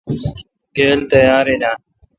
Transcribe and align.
گیل 0.75 0.99
تیاراین 1.09 1.61
آ؟ 1.71 1.73